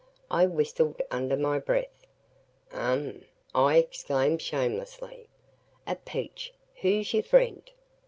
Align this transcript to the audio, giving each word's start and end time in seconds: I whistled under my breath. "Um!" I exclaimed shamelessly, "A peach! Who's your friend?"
I 0.31 0.47
whistled 0.47 0.99
under 1.11 1.37
my 1.37 1.59
breath. 1.59 2.07
"Um!" 2.71 3.21
I 3.53 3.77
exclaimed 3.77 4.41
shamelessly, 4.41 5.27
"A 5.85 5.95
peach! 5.95 6.55
Who's 6.81 7.13
your 7.13 7.21
friend?" 7.21 7.69